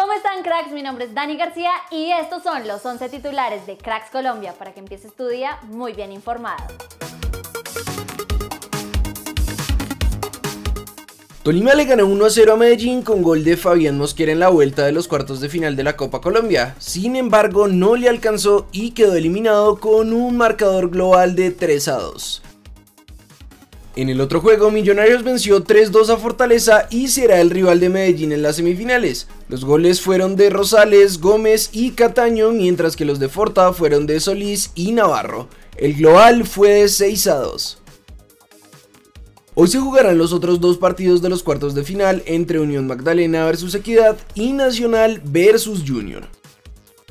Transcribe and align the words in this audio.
¿Cómo 0.00 0.12
están 0.12 0.44
cracks? 0.44 0.70
Mi 0.70 0.80
nombre 0.80 1.06
es 1.06 1.12
Dani 1.12 1.36
García 1.36 1.72
y 1.90 2.12
estos 2.12 2.44
son 2.44 2.68
los 2.68 2.86
11 2.86 3.08
titulares 3.08 3.66
de 3.66 3.76
Cracks 3.76 4.10
Colombia 4.12 4.54
para 4.56 4.72
que 4.72 4.78
empieces 4.78 5.12
tu 5.12 5.26
día 5.26 5.58
muy 5.64 5.92
bien 5.92 6.12
informado. 6.12 6.62
Tolima 11.42 11.74
le 11.74 11.84
ganó 11.84 12.06
1 12.06 12.26
a 12.26 12.30
0 12.30 12.52
a 12.52 12.56
Medellín 12.56 13.02
con 13.02 13.22
gol 13.22 13.42
de 13.42 13.56
Fabián 13.56 13.98
Mosquera 13.98 14.30
en 14.30 14.38
la 14.38 14.50
vuelta 14.50 14.86
de 14.86 14.92
los 14.92 15.08
cuartos 15.08 15.40
de 15.40 15.48
final 15.48 15.74
de 15.74 15.82
la 15.82 15.96
Copa 15.96 16.20
Colombia. 16.20 16.76
Sin 16.78 17.16
embargo, 17.16 17.66
no 17.66 17.96
le 17.96 18.08
alcanzó 18.08 18.68
y 18.70 18.92
quedó 18.92 19.16
eliminado 19.16 19.80
con 19.80 20.12
un 20.12 20.36
marcador 20.36 20.90
global 20.90 21.34
de 21.34 21.50
3 21.50 21.88
a 21.88 21.96
2. 21.96 22.42
En 23.98 24.08
el 24.08 24.20
otro 24.20 24.40
juego, 24.40 24.70
Millonarios 24.70 25.24
venció 25.24 25.64
3-2 25.64 26.08
a 26.10 26.16
Fortaleza 26.16 26.86
y 26.88 27.08
será 27.08 27.40
el 27.40 27.50
rival 27.50 27.80
de 27.80 27.88
Medellín 27.88 28.30
en 28.30 28.42
las 28.42 28.54
semifinales. 28.54 29.26
Los 29.48 29.64
goles 29.64 30.00
fueron 30.00 30.36
de 30.36 30.50
Rosales, 30.50 31.20
Gómez 31.20 31.70
y 31.72 31.90
Cataño, 31.90 32.52
mientras 32.52 32.94
que 32.94 33.04
los 33.04 33.18
de 33.18 33.28
Forta 33.28 33.72
fueron 33.72 34.06
de 34.06 34.20
Solís 34.20 34.70
y 34.76 34.92
Navarro. 34.92 35.48
El 35.76 35.94
global 35.94 36.46
fue 36.46 36.74
de 36.74 36.88
6 36.88 37.26
a 37.26 37.34
2. 37.38 37.78
Hoy 39.56 39.66
se 39.66 39.80
jugarán 39.80 40.16
los 40.16 40.32
otros 40.32 40.60
dos 40.60 40.78
partidos 40.78 41.20
de 41.20 41.30
los 41.30 41.42
cuartos 41.42 41.74
de 41.74 41.82
final 41.82 42.22
entre 42.26 42.60
Unión 42.60 42.86
Magdalena 42.86 43.50
vs 43.50 43.74
Equidad 43.74 44.16
y 44.36 44.52
Nacional 44.52 45.20
vs 45.24 45.82
Junior. 45.84 46.37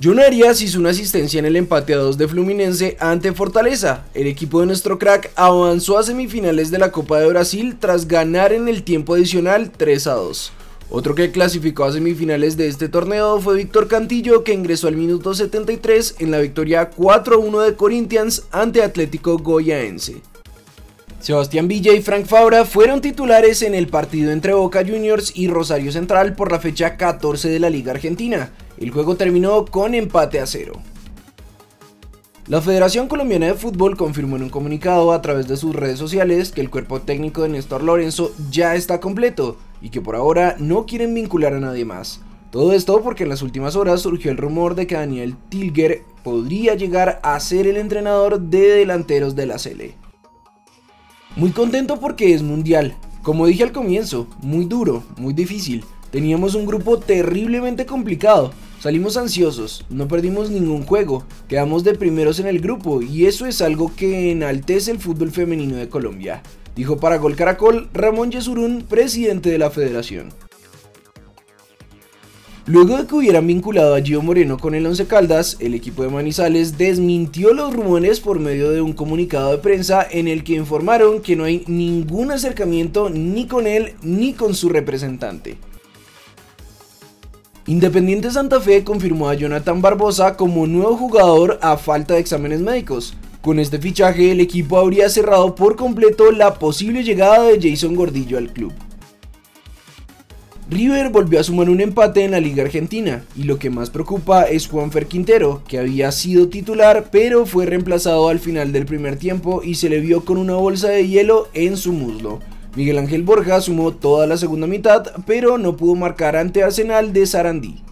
John 0.00 0.20
Arias 0.20 0.62
hizo 0.62 0.78
una 0.78 0.90
asistencia 0.90 1.40
en 1.40 1.46
el 1.46 1.56
empate 1.56 1.92
a 1.92 1.96
2 1.96 2.16
de 2.16 2.28
Fluminense 2.28 2.96
ante 3.00 3.32
Fortaleza. 3.32 4.04
El 4.14 4.28
equipo 4.28 4.60
de 4.60 4.66
nuestro 4.66 4.96
crack 4.96 5.32
avanzó 5.34 5.98
a 5.98 6.04
semifinales 6.04 6.70
de 6.70 6.78
la 6.78 6.92
Copa 6.92 7.18
de 7.18 7.26
Brasil 7.26 7.76
tras 7.80 8.06
ganar 8.06 8.52
en 8.52 8.68
el 8.68 8.84
tiempo 8.84 9.14
adicional 9.14 9.72
3 9.76 10.06
a 10.06 10.12
2. 10.12 10.52
Otro 10.90 11.16
que 11.16 11.32
clasificó 11.32 11.84
a 11.84 11.92
semifinales 11.92 12.56
de 12.56 12.68
este 12.68 12.88
torneo 12.88 13.40
fue 13.40 13.56
Víctor 13.56 13.88
Cantillo, 13.88 14.44
que 14.44 14.54
ingresó 14.54 14.86
al 14.86 14.96
minuto 14.96 15.34
73 15.34 16.14
en 16.20 16.30
la 16.30 16.38
victoria 16.38 16.92
4-1 16.92 17.64
de 17.64 17.74
Corinthians 17.74 18.44
ante 18.52 18.84
Atlético 18.84 19.36
Goyaense. 19.38 20.22
Sebastián 21.20 21.66
Villa 21.66 21.92
y 21.92 22.00
Frank 22.00 22.26
Fabra 22.26 22.64
fueron 22.64 23.00
titulares 23.00 23.62
en 23.62 23.74
el 23.74 23.88
partido 23.88 24.30
entre 24.30 24.54
Boca 24.54 24.84
Juniors 24.86 25.32
y 25.36 25.48
Rosario 25.48 25.90
Central 25.90 26.34
por 26.34 26.52
la 26.52 26.60
fecha 26.60 26.96
14 26.96 27.48
de 27.48 27.58
la 27.58 27.70
Liga 27.70 27.90
Argentina. 27.90 28.52
El 28.78 28.92
juego 28.92 29.16
terminó 29.16 29.64
con 29.64 29.94
empate 29.94 30.38
a 30.38 30.46
cero. 30.46 30.74
La 32.46 32.62
Federación 32.62 33.08
Colombiana 33.08 33.46
de 33.46 33.54
Fútbol 33.54 33.96
confirmó 33.96 34.36
en 34.36 34.44
un 34.44 34.48
comunicado 34.48 35.12
a 35.12 35.20
través 35.20 35.48
de 35.48 35.56
sus 35.56 35.74
redes 35.74 35.98
sociales 35.98 36.52
que 36.52 36.60
el 36.60 36.70
cuerpo 36.70 37.00
técnico 37.00 37.42
de 37.42 37.50
Néstor 37.50 37.82
Lorenzo 37.82 38.32
ya 38.50 38.76
está 38.76 39.00
completo 39.00 39.58
y 39.82 39.90
que 39.90 40.00
por 40.00 40.14
ahora 40.14 40.54
no 40.58 40.86
quieren 40.86 41.12
vincular 41.12 41.52
a 41.52 41.60
nadie 41.60 41.84
más. 41.84 42.20
Todo 42.52 42.72
esto 42.72 43.02
porque 43.02 43.24
en 43.24 43.28
las 43.28 43.42
últimas 43.42 43.76
horas 43.76 44.00
surgió 44.00 44.30
el 44.30 44.38
rumor 44.38 44.76
de 44.76 44.86
que 44.86 44.94
Daniel 44.94 45.36
Tilger 45.50 46.04
podría 46.22 46.74
llegar 46.74 47.20
a 47.22 47.38
ser 47.40 47.66
el 47.66 47.76
entrenador 47.76 48.40
de 48.40 48.60
delanteros 48.60 49.34
de 49.34 49.46
la 49.46 49.58
Sele. 49.58 50.07
Muy 51.36 51.50
contento 51.50 52.00
porque 52.00 52.34
es 52.34 52.42
mundial. 52.42 52.96
Como 53.22 53.46
dije 53.46 53.62
al 53.62 53.72
comienzo, 53.72 54.26
muy 54.42 54.64
duro, 54.64 55.04
muy 55.16 55.34
difícil. 55.34 55.84
Teníamos 56.10 56.54
un 56.54 56.66
grupo 56.66 56.98
terriblemente 56.98 57.86
complicado. 57.86 58.52
Salimos 58.80 59.16
ansiosos, 59.16 59.84
no 59.90 60.06
perdimos 60.06 60.50
ningún 60.50 60.84
juego, 60.84 61.24
quedamos 61.48 61.82
de 61.82 61.94
primeros 61.94 62.38
en 62.38 62.46
el 62.46 62.60
grupo 62.60 63.02
y 63.02 63.26
eso 63.26 63.46
es 63.46 63.60
algo 63.60 63.92
que 63.96 64.30
enaltece 64.30 64.92
el 64.92 65.00
fútbol 65.00 65.32
femenino 65.32 65.74
de 65.74 65.88
Colombia, 65.88 66.44
dijo 66.76 66.96
para 66.96 67.16
Gol 67.18 67.34
Caracol 67.34 67.88
Ramón 67.92 68.30
Yesurún, 68.30 68.84
presidente 68.88 69.50
de 69.50 69.58
la 69.58 69.70
federación. 69.70 70.28
Luego 72.68 72.98
de 72.98 73.06
que 73.06 73.14
hubieran 73.14 73.46
vinculado 73.46 73.94
a 73.94 74.02
Gio 74.02 74.20
Moreno 74.20 74.58
con 74.58 74.74
el 74.74 74.84
Once 74.84 75.06
Caldas, 75.06 75.56
el 75.58 75.72
equipo 75.72 76.02
de 76.02 76.10
Manizales 76.10 76.76
desmintió 76.76 77.54
los 77.54 77.72
rumores 77.72 78.20
por 78.20 78.40
medio 78.40 78.68
de 78.68 78.82
un 78.82 78.92
comunicado 78.92 79.52
de 79.52 79.56
prensa 79.56 80.06
en 80.10 80.28
el 80.28 80.44
que 80.44 80.52
informaron 80.52 81.22
que 81.22 81.34
no 81.34 81.44
hay 81.44 81.64
ningún 81.66 82.30
acercamiento 82.30 83.08
ni 83.08 83.46
con 83.46 83.66
él 83.66 83.94
ni 84.02 84.34
con 84.34 84.54
su 84.54 84.68
representante. 84.68 85.56
Independiente 87.66 88.30
Santa 88.30 88.60
Fe 88.60 88.84
confirmó 88.84 89.30
a 89.30 89.34
Jonathan 89.34 89.80
Barbosa 89.80 90.36
como 90.36 90.66
nuevo 90.66 90.94
jugador 90.94 91.58
a 91.62 91.78
falta 91.78 92.14
de 92.14 92.20
exámenes 92.20 92.60
médicos. 92.60 93.14
Con 93.40 93.60
este 93.60 93.78
fichaje 93.78 94.30
el 94.30 94.40
equipo 94.40 94.76
habría 94.76 95.08
cerrado 95.08 95.54
por 95.54 95.74
completo 95.76 96.32
la 96.32 96.58
posible 96.58 97.02
llegada 97.02 97.44
de 97.44 97.58
Jason 97.62 97.94
Gordillo 97.94 98.36
al 98.36 98.52
club. 98.52 98.74
River 100.70 101.08
volvió 101.08 101.40
a 101.40 101.42
sumar 101.42 101.70
un 101.70 101.80
empate 101.80 102.24
en 102.24 102.32
la 102.32 102.40
Liga 102.40 102.62
Argentina 102.62 103.24
y 103.34 103.44
lo 103.44 103.58
que 103.58 103.70
más 103.70 103.88
preocupa 103.88 104.42
es 104.42 104.68
Juanfer 104.68 105.06
Quintero, 105.06 105.62
que 105.66 105.78
había 105.78 106.12
sido 106.12 106.48
titular 106.48 107.08
pero 107.10 107.46
fue 107.46 107.64
reemplazado 107.64 108.28
al 108.28 108.38
final 108.38 108.70
del 108.70 108.84
primer 108.84 109.16
tiempo 109.16 109.62
y 109.64 109.76
se 109.76 109.88
le 109.88 110.00
vio 110.00 110.26
con 110.26 110.36
una 110.36 110.54
bolsa 110.54 110.88
de 110.90 111.08
hielo 111.08 111.48
en 111.54 111.78
su 111.78 111.94
muslo. 111.94 112.40
Miguel 112.76 112.98
Ángel 112.98 113.22
Borja 113.22 113.62
sumó 113.62 113.94
toda 113.94 114.26
la 114.26 114.36
segunda 114.36 114.66
mitad 114.66 115.06
pero 115.26 115.56
no 115.56 115.74
pudo 115.74 115.94
marcar 115.94 116.36
ante 116.36 116.62
Arsenal 116.62 117.14
de 117.14 117.24
Sarandí. 117.24 117.82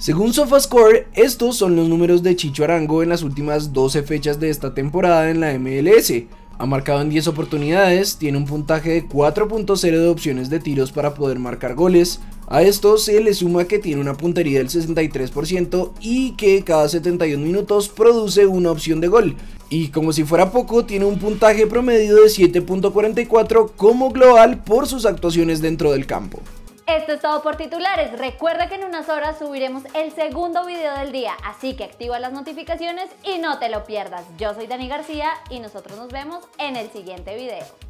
Según 0.00 0.32
SofaScore, 0.32 1.06
estos 1.14 1.56
son 1.56 1.76
los 1.76 1.88
números 1.88 2.24
de 2.24 2.34
Chicho 2.34 2.64
Arango 2.64 3.04
en 3.04 3.08
las 3.08 3.22
últimas 3.22 3.72
12 3.72 4.02
fechas 4.02 4.40
de 4.40 4.50
esta 4.50 4.74
temporada 4.74 5.30
en 5.30 5.40
la 5.40 5.56
MLS. 5.58 6.12
Ha 6.60 6.66
marcado 6.66 7.00
en 7.02 7.08
10 7.08 7.28
oportunidades, 7.28 8.16
tiene 8.16 8.36
un 8.36 8.44
puntaje 8.44 8.90
de 8.90 9.08
4.0 9.08 9.80
de 9.80 10.08
opciones 10.08 10.50
de 10.50 10.58
tiros 10.58 10.90
para 10.90 11.14
poder 11.14 11.38
marcar 11.38 11.76
goles. 11.76 12.18
A 12.48 12.62
esto 12.62 12.98
se 12.98 13.20
le 13.20 13.32
suma 13.32 13.66
que 13.66 13.78
tiene 13.78 14.00
una 14.00 14.16
puntería 14.16 14.58
del 14.58 14.68
63% 14.68 15.92
y 16.00 16.32
que 16.32 16.64
cada 16.64 16.88
71 16.88 17.44
minutos 17.44 17.88
produce 17.88 18.46
una 18.46 18.72
opción 18.72 19.00
de 19.00 19.06
gol. 19.06 19.36
Y 19.70 19.88
como 19.88 20.12
si 20.12 20.24
fuera 20.24 20.50
poco, 20.50 20.84
tiene 20.84 21.04
un 21.04 21.20
puntaje 21.20 21.68
promedio 21.68 22.16
de 22.16 22.22
7.44 22.22 23.70
como 23.76 24.10
global 24.10 24.64
por 24.64 24.88
sus 24.88 25.06
actuaciones 25.06 25.62
dentro 25.62 25.92
del 25.92 26.06
campo. 26.06 26.40
Esto 26.88 27.12
es 27.12 27.20
todo 27.20 27.42
por 27.42 27.56
titulares. 27.56 28.18
Recuerda 28.18 28.66
que 28.66 28.76
en 28.76 28.84
unas 28.84 29.10
horas 29.10 29.38
subiremos 29.38 29.82
el 29.92 30.10
segundo 30.10 30.64
video 30.64 30.96
del 30.96 31.12
día, 31.12 31.34
así 31.44 31.76
que 31.76 31.84
activa 31.84 32.18
las 32.18 32.32
notificaciones 32.32 33.10
y 33.22 33.36
no 33.36 33.58
te 33.58 33.68
lo 33.68 33.84
pierdas. 33.84 34.24
Yo 34.38 34.54
soy 34.54 34.66
Dani 34.66 34.88
García 34.88 35.34
y 35.50 35.60
nosotros 35.60 35.98
nos 35.98 36.08
vemos 36.10 36.48
en 36.56 36.76
el 36.76 36.90
siguiente 36.90 37.36
video. 37.36 37.87